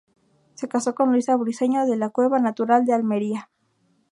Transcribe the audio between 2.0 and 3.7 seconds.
Cueva, natural de Almería.